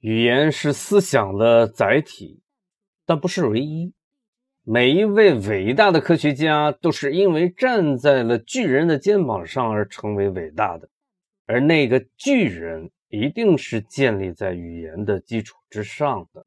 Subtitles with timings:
[0.00, 2.40] 语言是思想的载体，
[3.04, 3.92] 但不是唯一。
[4.62, 10.88] 每一位伟大的科学家都是因为站在了巨人的肩膀上而成为伟大的，
[11.46, 16.44] 而那个巨人一定是建立在语言的基础之上的。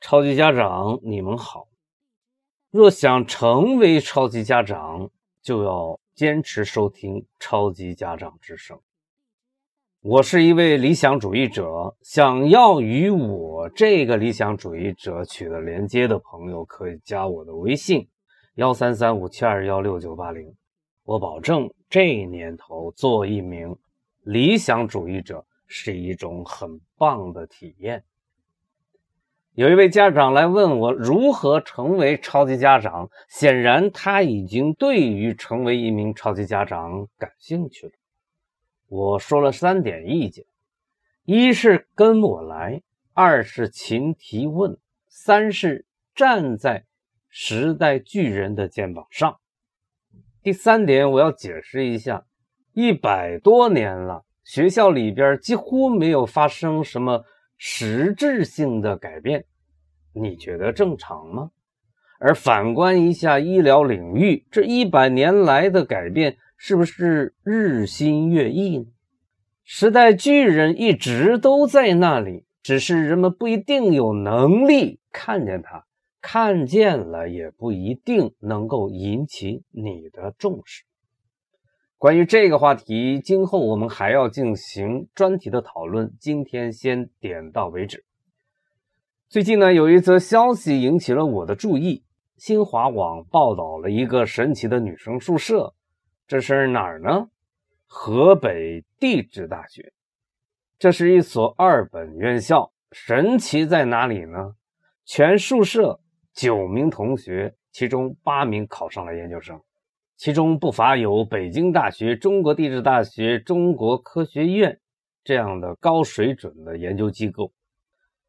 [0.00, 1.68] 超级家长，你们好！
[2.70, 5.10] 若想成为超级家长，
[5.42, 8.80] 就要坚持收听超级家长之声。
[10.08, 18.06] 我是一位理想主义者，想要与我这个理想主义者取得连接的朋友，可以加我的微信：
[18.54, 20.54] 幺三三五七二幺六九八零。
[21.02, 23.74] 我保证，这年头做一名
[24.22, 28.04] 理想主义者是一种很棒的体验。
[29.54, 37.92] 有一位家长来问我如何成为超级家长，显然他已经对于成为一名超级家长感兴趣了。
[38.88, 40.44] 我说了三点意见：
[41.24, 42.82] 一是跟我来，
[43.14, 44.78] 二是勤提问，
[45.08, 46.84] 三是站在
[47.28, 49.40] 时代巨人的肩膀上。
[50.40, 52.26] 第三点，我要解释一下：
[52.74, 57.24] 一百多年了，学校里边几乎没有发生什么
[57.56, 59.46] 实质性的改变，
[60.12, 61.50] 你觉得正常吗？
[62.20, 66.38] 而反观一下医疗领域，这一百年来的改变。
[66.56, 68.86] 是不是日新月异呢？
[69.62, 75.84] 时代巨人一直都在那里，只是人们不一定有能力看见它，
[76.20, 80.84] 看见了也不一定能够引起你的重视。
[81.98, 88.04] 关于这个话题，今后我们还要进行专题的讨论，今天先点到为止。
[89.28, 92.04] 最近呢，有一则消息引起了我的注意，
[92.36, 95.74] 新华网报道了一个神奇的女生宿舍。
[96.28, 97.28] 这是哪儿呢？
[97.86, 99.92] 河北地质大学，
[100.76, 102.72] 这是一所二本院校。
[102.90, 104.54] 神奇在哪里呢？
[105.04, 106.00] 全宿舍
[106.32, 109.60] 九名同学，其中八名考上了研究生，
[110.16, 114.80] 其中不乏有北京大学、中国地质大学、中国科学院
[115.22, 117.52] 这样的高水准的研究机构。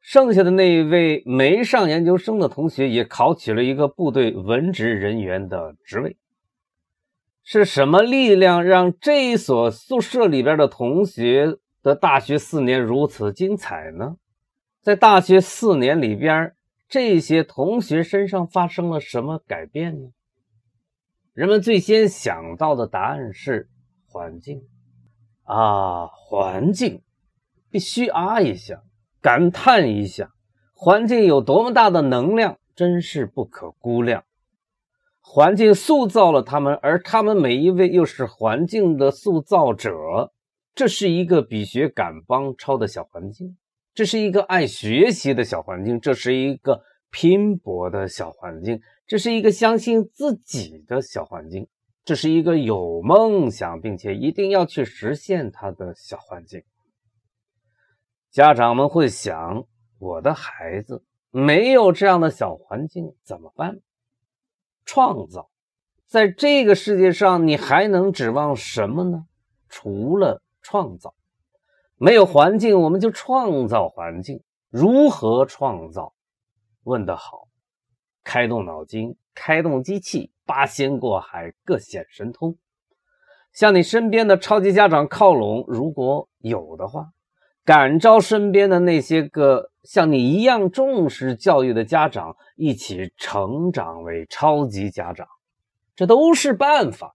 [0.00, 6.16] 剩下的那一位没上研究生的同学，也考取了一个部队文职人员的职位。
[7.52, 14.14] 是什么力量让这一所宿舍里边的同学的大学四年如此精彩呢？
[14.80, 16.54] 在大学四年里边，
[16.88, 20.10] 这些同学身上发生了什么改变呢？
[21.32, 23.68] 人们最先想到的答案是
[24.06, 24.62] 环境
[25.42, 27.02] 啊，环境，
[27.68, 28.84] 必须啊一下，
[29.20, 30.30] 感叹一下，
[30.72, 34.22] 环境有多么大的能量，真是不可估量。
[35.20, 40.32] 环境塑造了他们，而他们每一位又是环境的塑造者。
[40.74, 43.56] 这是一个比学赶帮超的小环境，
[43.92, 46.80] 这是一个爱学习的小环境，这是一个
[47.10, 51.68] 拼搏的小环境，这是一个相信自己的小环境，
[52.04, 56.62] 这是一个有梦想并且一定要去实现它的小环境。
[58.30, 59.64] 家长们会想：
[59.98, 63.80] 我的孩子没有这样的小环境怎么办？
[64.84, 65.50] 创造，
[66.06, 69.26] 在这个世界上，你还能指望什么呢？
[69.68, 71.14] 除了创造，
[71.96, 74.42] 没有环境，我们就创造环境。
[74.68, 76.14] 如何创造？
[76.84, 77.48] 问得好！
[78.24, 82.56] 开动脑筋，开动机器，八仙过海，各显神通。
[83.52, 87.12] 向你身边的超级家长靠拢，如果有的话，
[87.70, 89.70] 感召身边的那些个。
[89.84, 95.28] 像你一样重视教育的家长，一起成长为超级家长，
[95.94, 97.14] 这都是办法。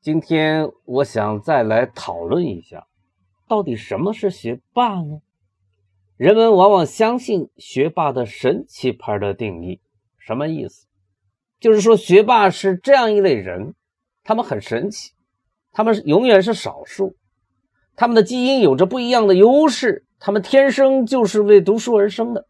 [0.00, 2.86] 今天我想再来讨论一下，
[3.48, 5.20] 到底什么是学霸呢？
[6.16, 9.80] 人们往往相信学霸的神奇牌的定义，
[10.18, 10.86] 什么意思？
[11.58, 13.74] 就是说学霸是这样一类人，
[14.22, 15.10] 他们很神奇，
[15.72, 17.16] 他们永远是少数，
[18.00, 20.06] 他们的基因有着不一样的优势。
[20.18, 22.46] 他们天生就是为读书而生的。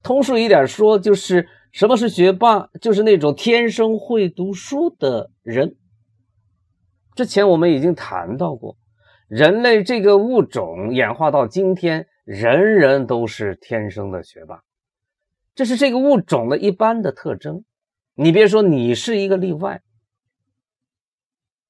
[0.00, 2.68] 通俗一点说，就是什么是学霸？
[2.80, 5.74] 就是那种天生会读书的人。
[7.16, 8.76] 之前我们已经谈到过，
[9.26, 14.62] 人类这个物种演化到今天，人人都是天生的学霸，
[15.56, 17.64] 这是这个物种的一般的特征。
[18.14, 19.82] 你别说你是一个例外，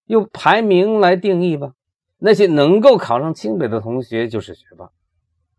[0.05, 1.73] 用排名来定义吧。
[2.25, 4.91] 那些能够考上清北的同学就是学霸，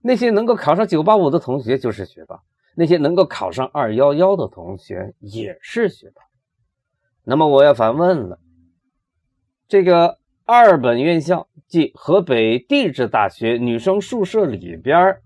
[0.01, 2.41] 那些能够考上九八五的同学就是学霸，
[2.75, 6.23] 那些能够考上二幺幺的同学也是学霸。
[7.23, 8.39] 那么我要反问了：
[9.67, 15.21] 这个二本院校，即河北地质大学女生宿舍里边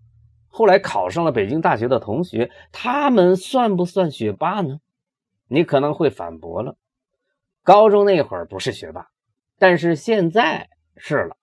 [0.49, 4.81] 后来考上了北京大学的同学，他们算不算学霸呢？
[5.47, 6.75] 你可能会反驳了，
[7.63, 9.07] 高中那会儿不是学霸，
[9.57, 10.67] 但是现在
[10.99, 11.35] 是了。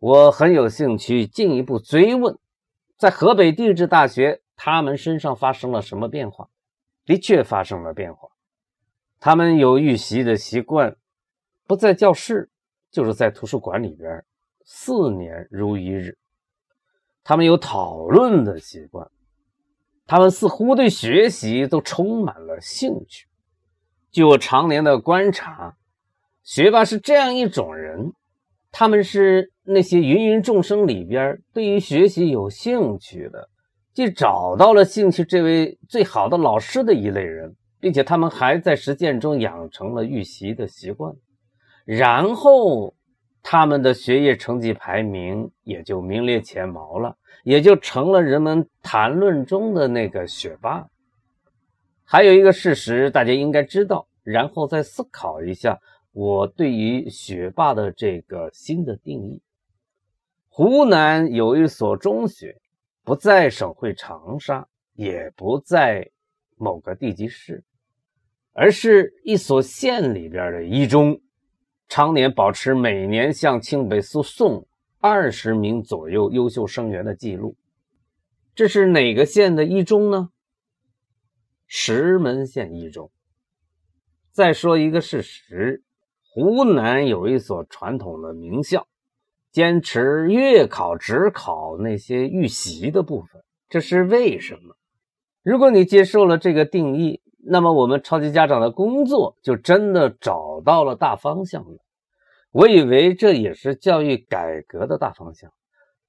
[0.00, 2.36] 我很有兴趣进一步追问，
[2.96, 6.48] 在河北地质大学，他们身上发生了什么变化？
[7.04, 8.28] 的确发生了变化，
[9.20, 10.96] 他们有预习的习惯。
[11.66, 12.50] 不在教室，
[12.90, 14.24] 就是在图书馆里边，
[14.64, 16.18] 四年如一日。
[17.24, 19.08] 他们有讨论的习惯，
[20.06, 23.26] 他们似乎对学习都充满了兴趣。
[24.10, 25.76] 据我常年的观察，
[26.42, 28.12] 学霸是这样一种人，
[28.72, 33.48] 他们是那些芸芸众生里边对于学习有兴趣的，
[33.92, 41.14] 既找到了兴趣这位最好的老师的一类人，并且他们还在实践中养成了预习的习惯。
[41.84, 42.94] 然后，
[43.42, 50.86] 他们的学业成绩排名也就名列前茅了，也就成了人们谈论中的那个学霸。
[52.04, 55.78] 还有一个事实，大家应该知道，然后再思考一下
[56.12, 59.40] 我对于学霸的这个新的定义。
[60.48, 62.60] 湖南有一所中学，
[63.02, 66.10] 不在省会长沙，也不在
[66.56, 67.64] 某个地级市，
[68.52, 71.20] 而是一所县里边的一中。
[71.88, 74.66] 常年保持每年向清北输送
[74.98, 77.56] 二十名左右优秀生源的记录，
[78.54, 80.30] 这是哪个县的一中呢？
[81.66, 83.10] 石门县一中。
[84.30, 85.82] 再说一个事实：
[86.34, 88.86] 湖南有一所传统的名校，
[89.50, 94.74] 坚持月考、只考那些预习的部分，这是为什么？
[95.42, 101.78] 如果你接受了这个定义，那么我们超级家长的工作就真的找到了大方向了。
[102.50, 105.52] 我以为这也是教育改革的大方向，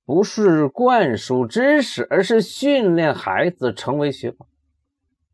[0.05, 4.45] 不是灌输知识，而是训练孩子成为学霸。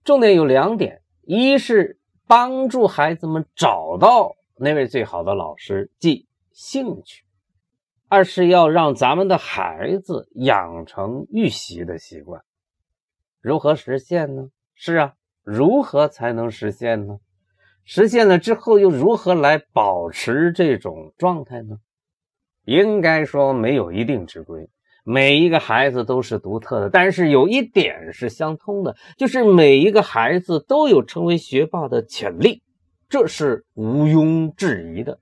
[0.04, 7.24] 重点有两点：一是帮助孩子们找到那位最好的老师，即兴趣；
[8.08, 12.42] 二是要让咱们的孩子养成预习的习惯。
[13.42, 14.50] 如何实现呢？
[14.76, 15.14] 是啊。
[15.44, 17.18] 如何才能实现呢？
[17.84, 21.78] 实现了之后又如何来保持这种状态呢？
[22.66, 24.70] 应该说没有一定之规，
[25.04, 26.90] 每一个孩子都是独特的。
[26.92, 32.62] 但是有一点是相通的，就是每一个孩子都有成为学霸的潜力，
[33.10, 35.20] 这是毋庸置疑的。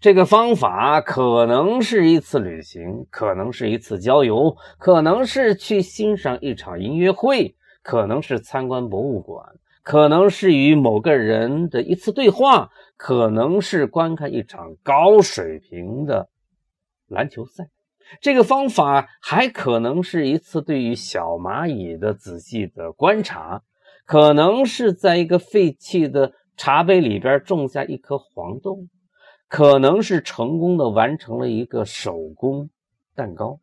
[0.00, 7.56] 这个方法可能是一次旅行，可能是一次郊游，可能是去欣赏一场音乐会。
[7.82, 9.44] 可能是参观博物馆，
[9.82, 16.30] 可能是与某个人的一次对话，可能是观看一场高水平的
[17.08, 17.68] 篮球赛。
[18.22, 23.60] 这个方法还可能是一次对于小蚂蚁的仔细的观察，
[24.06, 28.86] 可能是在一个废弃的茶杯里边种下一颗黄豆，
[29.48, 32.70] 可能是成功的完成了一个手工
[33.14, 33.60] 蛋糕。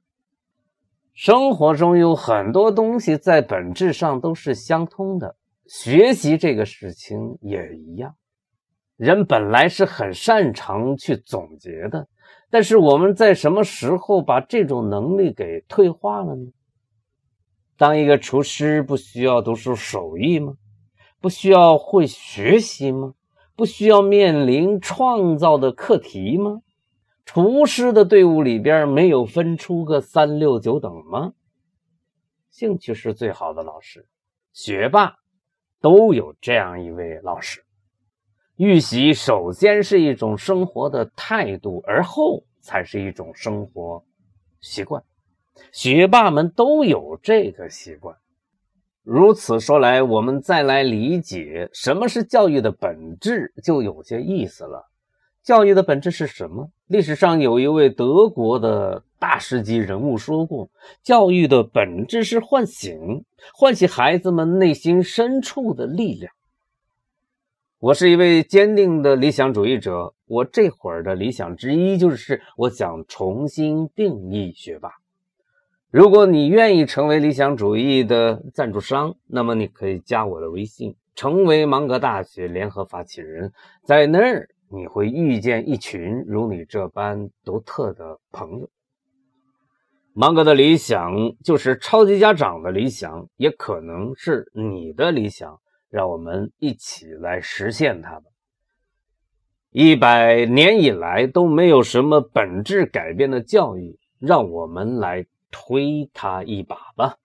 [1.14, 5.36] 生活中有很多东西在本质上都是相通的，
[5.68, 8.16] 学习这个事情也一样。
[8.96, 12.08] 人本来是很擅长去总结的，
[12.50, 16.52] 但是我们在什么时候把这种能力给退化了呢？
[17.78, 20.54] 当一个厨师不需要读书手艺吗？
[21.22, 23.14] 不需要会学习吗？
[23.56, 26.62] 不需要面临创造的课题吗？
[27.26, 31.34] 厨师的队伍里边没有分出个三六九等吗？
[32.50, 34.08] 兴趣是最好的老师，
[34.52, 35.18] 学霸
[35.80, 37.64] 都有这样一位老师。
[38.58, 44.04] 预习首先是一种生活的态度，而后才是一种生活
[44.60, 45.04] 习惯。
[45.72, 48.18] 学霸们都有这个习惯。
[49.04, 54.88] 如此说来，我们再来理解什么是教育的本质，就有些意思了。
[55.44, 56.70] 教育的本质是什么？
[56.86, 60.70] 历史上有一位德国的大师级人物说过
[61.02, 66.32] ：“教育的本质是唤醒，唤起孩子们内心深处的力量。”
[67.82, 75.01] 我是一位坚定的理想主义者，我这会儿的理想之一就是我想重新定义学霸。
[75.92, 83.52] 如果你愿意成为理想主义的赞助商，那么你可以加我的微信，成为芒格大学联合发起人，
[83.84, 84.48] 在那儿。
[84.74, 88.70] 你会遇见一群如你这般独特的朋友。
[90.14, 95.60] 芒格的理想就是超级家长的理想，也可能是你的理想。
[95.90, 98.24] 让我们一起来实现它吧。
[99.72, 107.18] 一百年以来都没有什么本质改变的教育，让我们来推他一把吧。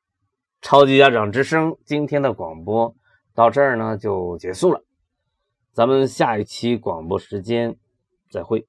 [0.61, 2.95] 超级家长之声今天的广播
[3.35, 4.83] 到这儿呢就结束了，
[5.73, 7.76] 咱们下一期广播时间
[8.30, 8.66] 再会。